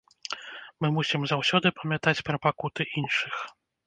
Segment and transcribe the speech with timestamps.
[0.85, 3.35] Мы мусім заўсёды памятаць пра пакуты іншых.